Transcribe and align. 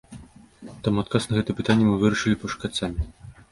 Таму 0.87 1.03
адказ 1.03 1.27
на 1.33 1.37
гэтае 1.39 1.55
пытанне 1.61 1.85
мы 1.91 2.01
вырашылі 2.07 2.35
пашукаць 2.47 2.75
самі. 2.83 3.01